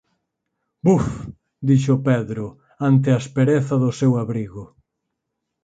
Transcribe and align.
“Buf!”, 0.87 1.05
dixo 1.67 1.95
Pedro, 2.07 2.45
ante 2.89 3.07
a 3.11 3.19
aspereza 3.21 3.75
do 3.83 3.91
seu 3.99 4.11
abrigo. 4.23 4.63